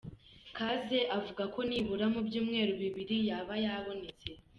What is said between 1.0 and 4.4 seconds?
avuga ko nibura mu byumweru bibiri yaba yabonetse.